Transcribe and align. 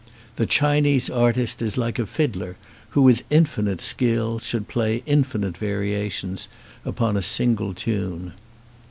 The 0.37 0.47
Chinese 0.47 1.11
artist 1.11 1.61
is 1.61 1.77
like 1.77 1.99
a 1.99 2.07
fiddler 2.07 2.55
who 2.89 3.03
with 3.03 3.21
infinite 3.29 3.81
skill 3.81 4.39
should 4.39 4.67
play 4.67 5.01
infin 5.01 5.47
ite 5.47 5.57
variations 5.59 6.47
upon 6.83 7.15
a 7.15 7.21
single 7.21 7.75
tune. 7.75 8.33